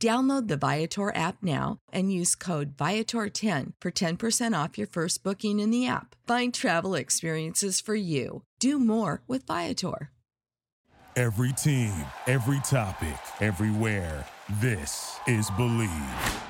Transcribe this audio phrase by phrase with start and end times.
[0.00, 5.60] Download the Viator app now and use code Viator10 for 10% off your first booking
[5.60, 6.16] in the app.
[6.26, 8.42] Find travel experiences for you.
[8.60, 10.10] Do more with Viator.
[11.16, 11.92] Every team,
[12.26, 14.24] every topic, everywhere.
[14.60, 16.49] This is Believe.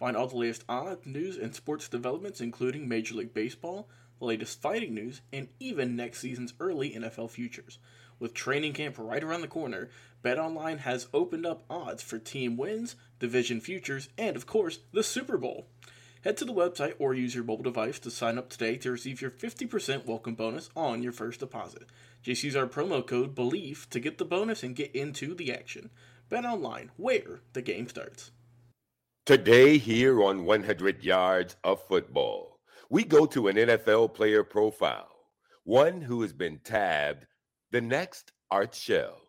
[0.00, 3.86] Find all the latest odds, news, and sports developments, including Major League Baseball,
[4.18, 7.78] the latest fighting news, and even next season's early NFL futures.
[8.18, 9.90] With training camp right around the corner,
[10.24, 15.36] BetOnline has opened up odds for team wins, division futures, and of course, the Super
[15.36, 15.66] Bowl.
[16.24, 19.20] Head to the website or use your mobile device to sign up today to receive
[19.20, 21.84] your 50% welcome bonus on your first deposit.
[22.22, 25.90] Just use our promo code BELIEF to get the bonus and get into the action.
[26.30, 28.30] BetOnline, where the game starts.
[29.30, 32.58] Today, here on 100 Yards of Football,
[32.88, 35.06] we go to an NFL player profile,
[35.62, 37.26] one who has been tabbed
[37.70, 39.20] the next Art Shell.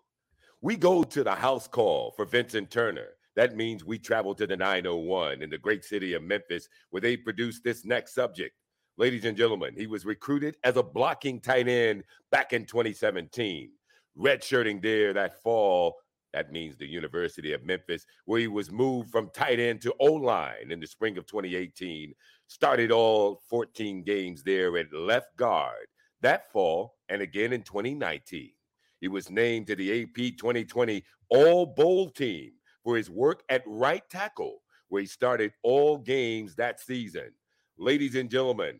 [0.59, 3.09] We go to the house call for Vincent Turner.
[3.35, 7.15] That means we travel to the 901 in the great city of Memphis, where they
[7.15, 8.55] produce this next subject.
[8.97, 13.69] Ladies and gentlemen, he was recruited as a blocking tight end back in 2017,
[14.17, 15.97] redshirting there that fall
[16.33, 20.13] that means the University of Memphis, where he was moved from tight end to O
[20.13, 22.13] line in the spring of 2018.
[22.47, 25.87] Started all 14 games there at left guard
[26.21, 28.51] that fall and again in 2019.
[28.99, 32.51] He was named to the AP 2020 All Bowl team
[32.83, 37.31] for his work at right tackle, where he started all games that season.
[37.77, 38.79] Ladies and gentlemen,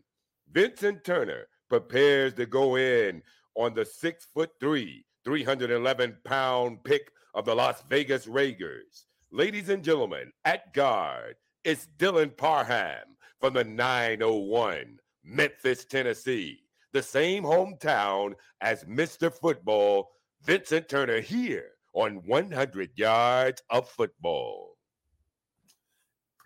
[0.52, 3.22] Vincent Turner prepares to go in
[3.56, 9.06] on the six foot three, 311 pound pick of the Las Vegas Raiders.
[9.30, 16.60] Ladies and gentlemen, at guard, it's Dylan Parham from the 901, Memphis, Tennessee,
[16.92, 19.32] the same hometown as Mr.
[19.32, 20.10] Football,
[20.42, 24.76] Vincent Turner, here on 100 Yards of Football.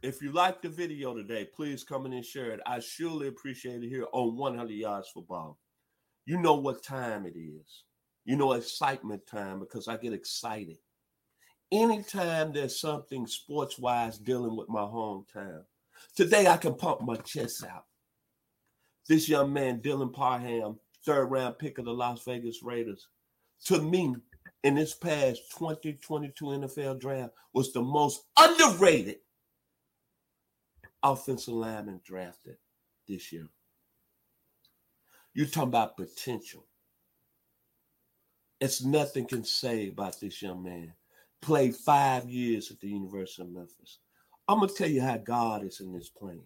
[0.02, 2.60] If you like the video today, please come in and share it.
[2.64, 5.58] I surely appreciate it here on 100 Yards Football.
[6.26, 7.84] You know what time it is
[8.26, 10.78] you know, excitement time because I get excited.
[11.70, 15.62] Anytime there's something sports wise dealing with my hometown,
[16.14, 17.84] today I can pump my chest out.
[19.08, 23.06] This young man, Dylan Parham, third round pick of the Las Vegas Raiders,
[23.66, 24.16] to me,
[24.64, 29.18] in this past 2022 NFL draft, was the most underrated
[31.00, 32.56] offensive lineman drafted
[33.06, 33.46] this year.
[35.32, 36.66] You're talking about potential.
[38.60, 40.92] It's nothing can say about this young man.
[41.42, 43.98] Played five years at the University of Memphis.
[44.48, 46.42] I'm gonna tell you how God is in this plan.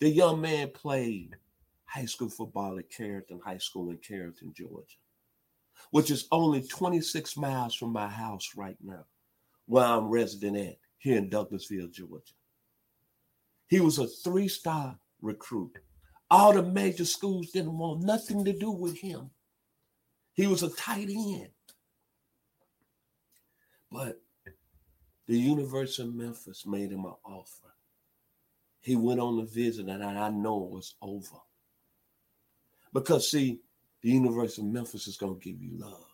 [0.00, 1.36] The young man played
[1.84, 4.96] high school football at Carrollton High School in Carrollton, Georgia,
[5.90, 9.04] which is only 26 miles from my house right now,
[9.66, 12.32] where I'm resident at here in Douglasville, Georgia.
[13.68, 15.78] He was a three star recruit.
[16.30, 19.30] All the major schools didn't want nothing to do with him.
[20.38, 21.48] He was a tight end.
[23.90, 24.22] But
[25.26, 27.74] the University of Memphis made him an offer.
[28.78, 31.38] He went on the visit, and I know it was over.
[32.92, 33.58] Because, see,
[34.00, 36.06] the University of Memphis is going to give you love.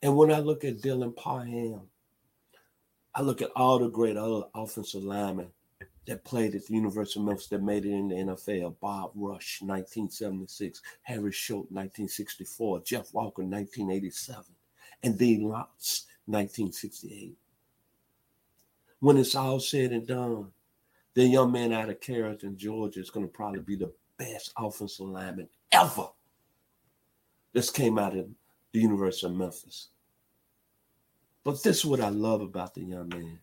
[0.00, 1.82] And when I look at Dylan Parham,
[3.14, 5.48] I look at all the great other offensive linemen
[6.10, 8.74] that played at the University of Memphis that made it in the NFL.
[8.80, 10.82] Bob Rush, 1976.
[11.02, 12.80] Harry Schultz, 1964.
[12.80, 14.44] Jeff Walker, 1987.
[15.04, 17.36] And Dean Lotz, 1968.
[18.98, 20.48] When it's all said and done,
[21.14, 25.06] the young man out of Carrollton, Georgia, is going to probably be the best offensive
[25.06, 26.08] lineman ever.
[27.52, 28.26] This came out of
[28.72, 29.90] the University of Memphis.
[31.44, 33.38] But this is what I love about the young man.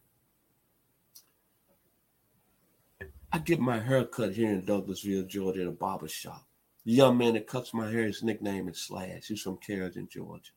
[3.31, 6.47] I get my hair cut here in Douglasville, Georgia, at a barber shop.
[6.85, 9.25] The young man that cuts my hair, his nickname is Slash.
[9.27, 10.51] He's from Carrollton, Georgia.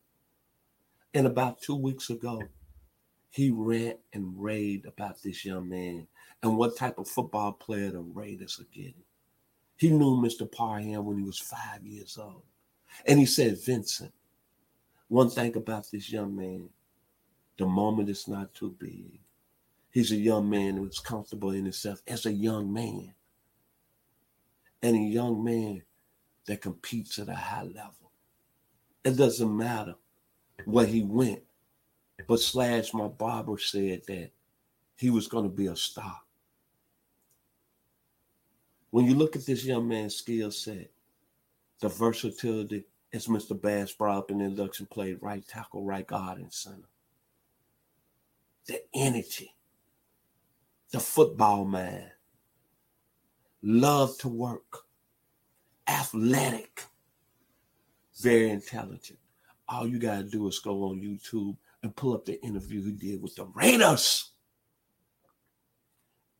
[1.12, 2.40] And about two weeks ago,
[3.30, 6.06] he rant and raved about this young man
[6.42, 9.02] and what type of football player the Raiders are getting.
[9.76, 10.50] He knew Mr.
[10.50, 12.42] Parham when he was five years old.
[13.06, 14.12] And he said, Vincent,
[15.08, 16.68] one thing about this young man,
[17.58, 19.20] the moment is not too big.
[19.90, 23.14] He's a young man who's comfortable in himself as a young man.
[24.82, 25.82] And a young man
[26.46, 28.12] that competes at a high level.
[29.04, 29.94] It doesn't matter
[30.64, 31.42] where he went.
[32.26, 34.30] But Slash, my barber, said that
[34.96, 36.20] he was going to be a star.
[38.90, 40.90] When you look at this young man's skill set,
[41.80, 43.60] the versatility, as Mr.
[43.60, 46.88] Bass brought up in the induction, played right tackle, right guard, and center
[48.70, 49.52] the energy,
[50.90, 52.10] the football man,
[53.62, 54.84] love to work,
[55.88, 56.82] athletic,
[58.20, 59.18] very intelligent.
[59.68, 62.92] All you got to do is go on YouTube and pull up the interview he
[62.92, 64.30] did with the Raiders.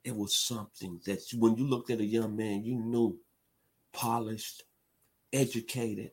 [0.03, 3.19] It was something that when you looked at a young man, you knew
[3.93, 4.65] polished,
[5.33, 6.11] educated,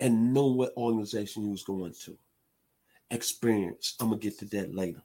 [0.00, 2.18] and know what organization he was going to
[3.10, 3.96] experience.
[4.00, 5.02] I'm gonna get to that later.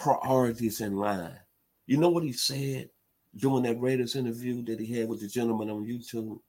[0.00, 1.38] Priorities in line.
[1.86, 2.90] You know what he said
[3.36, 6.40] during that Raiders interview that he had with the gentleman on YouTube?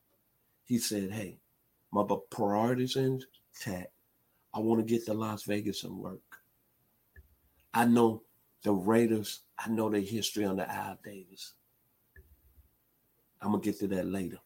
[0.65, 1.39] He said, Hey,
[1.91, 3.91] my priorities intact.
[4.53, 6.21] I want to get to Las Vegas and work.
[7.73, 8.23] I know
[8.63, 11.53] the Raiders, I know their history under Al Davis.
[13.41, 14.39] I'm gonna get to that later.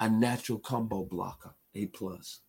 [0.00, 2.40] A natural combo blocker, A plus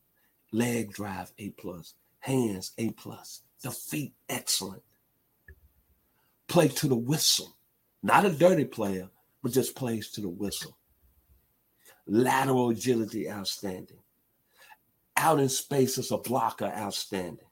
[0.53, 4.83] leg drive A plus, hands A plus, the feet excellent.
[6.47, 7.55] Play to the whistle,
[8.03, 9.09] not a dirty player,
[9.41, 10.77] but just plays to the whistle.
[12.05, 13.97] Lateral agility outstanding.
[15.17, 17.45] Out in space as a blocker outstanding.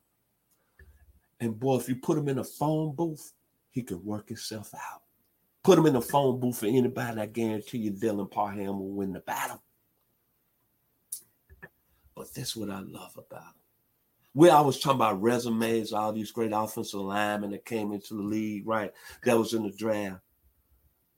[1.40, 3.34] And boy, if you put him in a phone booth,
[3.72, 5.02] he could work himself out.
[5.64, 9.14] Put him in a phone booth for anybody, I guarantee you Dylan Parham will win
[9.14, 9.64] the battle.
[12.16, 13.61] But that's what I love about him.
[14.34, 18.66] We always talking about resumes, all these great offensive linemen that came into the league,
[18.66, 18.94] right?
[19.26, 20.22] That was in the draft.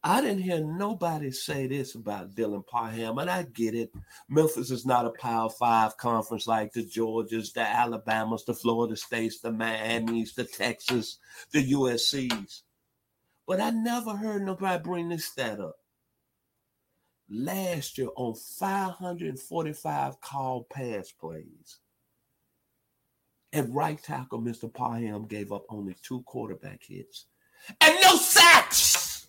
[0.06, 3.92] I didn't hear nobody say this about Dylan Parham, and I get it.
[4.28, 9.40] Memphis is not a Power Five conference like the Georgias, the Alabamas, the Florida States,
[9.40, 11.20] the Miamis, the Texas,
[11.52, 12.64] the USCs.
[13.48, 15.76] But I never heard nobody bring this stat up
[17.30, 21.80] last year on 545 call pass plays.
[23.54, 24.74] At right tackle, Mr.
[24.74, 27.28] Parham gave up only two quarterback hits
[27.80, 29.28] and no sacks.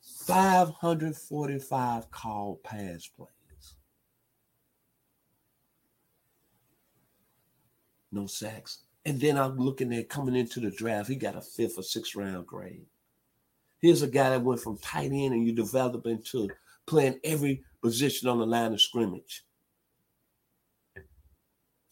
[0.00, 3.28] 545 called pass plays.
[8.10, 8.78] No sacks.
[9.04, 12.14] And then I'm looking at coming into the draft, he got a fifth or sixth
[12.14, 12.86] round grade.
[13.80, 16.48] Here's a guy that went from tight end and you develop into
[16.86, 19.44] playing every position on the line of scrimmage.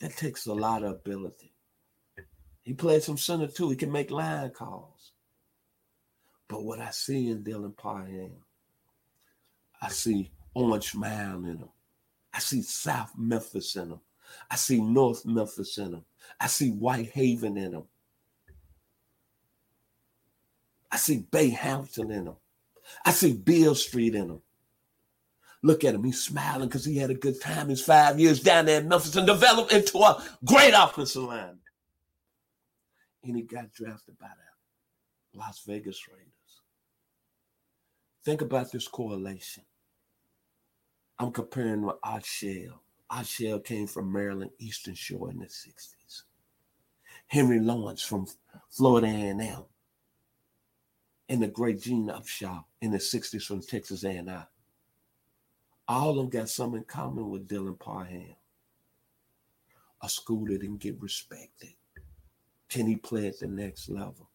[0.03, 1.55] That takes a lot of ability.
[2.63, 3.71] He played some center too.
[3.71, 5.13] He can make line calls.
[6.49, 8.33] But what I see in Dylan Parham,
[9.81, 11.69] I see Orange Mound in him.
[12.35, 14.01] I see South Memphis in him.
[14.51, 16.05] I see North Memphis in him.
[16.41, 17.85] I see Whitehaven in him.
[20.91, 22.37] I see Bay Hampton in him.
[23.05, 24.43] I see Beale Street in him.
[25.63, 26.05] Look at him.
[26.05, 29.17] He's smiling because he had a good time his five years down there in Memphis
[29.17, 31.59] and developed into a great offensive line.
[33.25, 34.29] and he got drafted by
[35.33, 36.29] the Las Vegas Raiders.
[38.25, 39.65] Think about this correlation.
[41.19, 42.83] I'm comparing with Art Shell.
[43.11, 46.23] Art Shell came from Maryland Eastern Shore in the 60s.
[47.29, 48.27] Henry Lawrence from
[48.71, 49.65] Florida A&M.
[51.29, 54.45] And the great Gene Upshaw in the 60s from Texas A&I.
[55.93, 58.35] All of them got something in common with Dylan Parham.
[60.01, 61.75] A school that didn't get respected.
[62.71, 64.31] Can he play at the next level?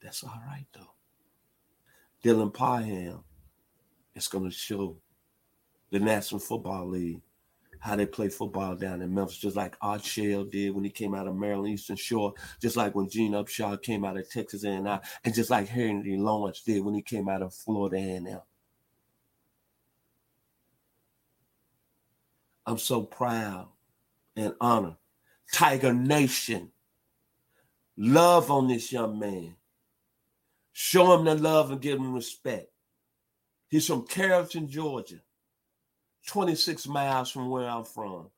[0.00, 0.94] That's all right, though.
[2.22, 3.24] Dylan Parham
[4.14, 4.98] is going to show
[5.90, 7.20] the National Football League
[7.80, 11.12] how they play football down in Memphis, just like Art Shell did when he came
[11.12, 15.00] out of Maryland Eastern Shore, just like when Gene Upshaw came out of Texas A&I,
[15.24, 18.40] and just like Henry Lawrence did when he came out of Florida A&M.
[22.66, 23.68] I'm so proud
[24.36, 24.96] and honored.
[25.52, 26.70] Tiger Nation,
[27.96, 29.56] love on this young man.
[30.72, 32.68] Show him the love and give him respect.
[33.68, 35.20] He's from Carrollton, Georgia,
[36.28, 38.30] 26 miles from where I'm from,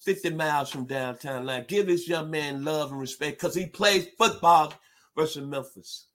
[0.00, 1.64] 50 miles from downtown line.
[1.66, 4.72] Give this young man love and respect because he plays football
[5.16, 6.06] versus Memphis.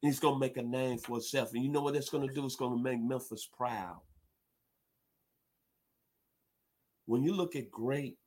[0.00, 1.52] He's going to make a name for himself.
[1.54, 2.44] And you know what that's going to do?
[2.44, 4.00] It's going to make Memphis proud.
[7.08, 8.18] When you look at great,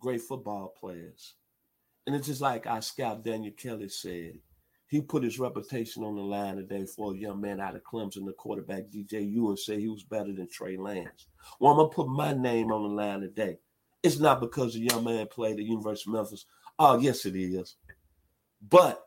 [0.00, 1.34] great football players,
[2.04, 4.40] and it's just like our scout Daniel Kelly said,
[4.88, 8.26] he put his reputation on the line today for a young man out of Clemson,
[8.26, 11.28] the quarterback DJ Ewan said he was better than Trey Lance.
[11.60, 13.58] Well, I'm gonna put my name on the line today.
[14.02, 16.44] It's not because the young man played at University of Memphis.
[16.76, 17.76] Oh, yes, it is.
[18.68, 19.00] But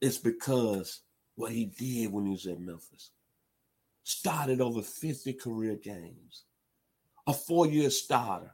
[0.00, 1.02] it's because
[1.36, 3.12] what he did when he was at Memphis.
[4.02, 6.42] Started over 50 career games,
[7.28, 8.50] a four-year starter,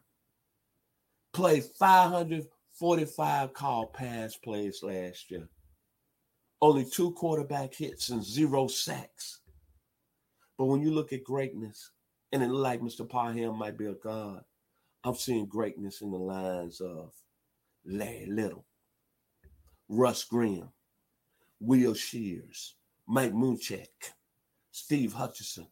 [1.33, 5.49] played 545 call pass plays last year
[6.65, 9.41] only two quarterback hits and zero sacks.
[10.57, 11.91] But when you look at greatness,
[12.33, 13.07] and it like Mr.
[13.07, 14.43] Parham might be a god,
[15.05, 17.13] I'm seeing greatness in the lines of
[17.85, 18.65] Larry Little,
[19.91, 20.71] Russ Grimm,
[21.61, 22.77] Will Shields,
[23.07, 24.15] Mike Munchak,
[24.71, 25.67] Steve Hutchinson,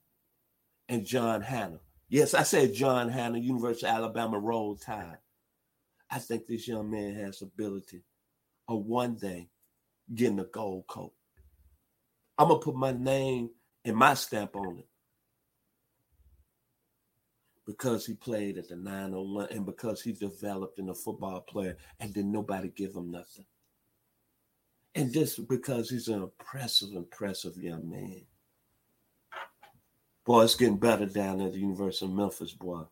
[0.90, 1.80] and John Hannah.
[2.12, 5.16] Yes, I said John Hannah, University of Alabama Roll Tide.
[6.10, 8.02] I think this young man has ability
[8.68, 9.48] of one day
[10.14, 11.14] getting a gold coat.
[12.36, 13.48] I'm gonna put my name
[13.86, 14.88] and my stamp on it
[17.66, 22.12] because he played at the 901 and because he developed in a football player and
[22.12, 23.46] then nobody give him nothing.
[24.94, 28.26] And just because he's an impressive, impressive young man.
[30.24, 32.82] Boy, it's getting better down at the University of Memphis, boy.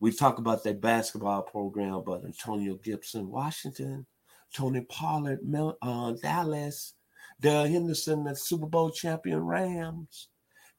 [0.00, 4.06] We talk about that basketball program, but Antonio Gibson, Washington,
[4.54, 5.40] Tony Pollard,
[5.82, 6.94] uh, Dallas,
[7.40, 10.28] Darrell Henderson, the Super Bowl champion Rams,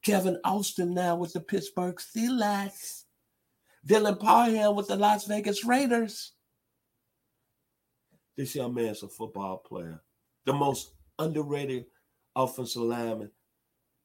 [0.02, 3.04] Calvin Austin now with the Pittsburgh Steelers,
[3.86, 6.32] Dylan Parham with the Las Vegas Raiders.
[8.36, 10.02] This young man's a football player,
[10.46, 11.84] the most underrated
[12.34, 13.30] offensive lineman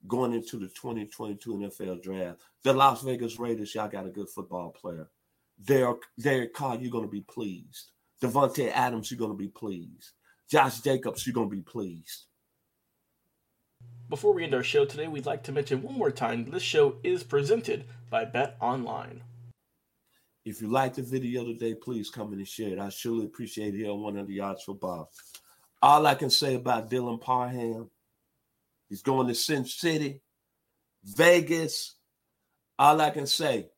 [0.08, 2.42] going into the 2022 NFL draft.
[2.64, 5.10] The Las Vegas Raiders, y'all got a good football player.
[5.64, 7.92] Derek, Derek Carr, you're going to be pleased.
[8.22, 10.12] Davante Adams, you're going to be pleased.
[10.50, 12.26] Josh Jacobs, you're going to be pleased.
[14.10, 16.98] Before we end our show today, we'd like to mention one more time this show
[17.04, 19.24] is presented by Bet Online.
[20.46, 22.80] If you like the video today, please come in and share it.
[22.80, 25.08] I surely appreciate it here on 100 Yards for Bob.
[25.82, 27.90] All I can say about Dylan Parham,
[28.90, 30.22] he's going to Sin City,
[31.04, 31.96] Vegas.
[32.78, 33.70] All I can say,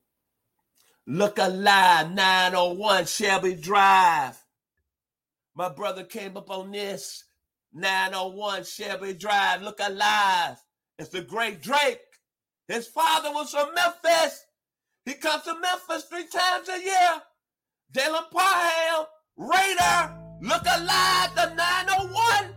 [1.09, 4.37] Look alive, 901 Shelby Drive.
[5.55, 7.23] My brother came up on this
[7.73, 9.61] 901 Shelby Drive.
[9.61, 10.57] Look alive.
[10.99, 12.01] It's the great Drake.
[12.67, 14.45] His father was from Memphis.
[15.05, 17.21] He comes to Memphis three times a year.
[17.93, 19.05] Dylan Parham,
[19.37, 22.56] Raider, look alive, the 901.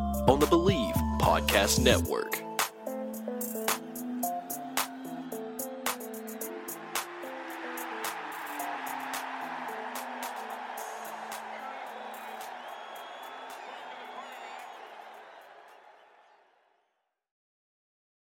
[0.27, 2.41] on the Believe Podcast Network.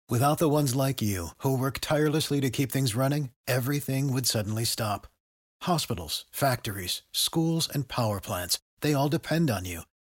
[0.09, 4.65] Without the ones like you, who work tirelessly to keep things running, everything would suddenly
[4.65, 5.07] stop.
[5.63, 9.83] Hospitals, factories, schools, and power plants, they all depend on you.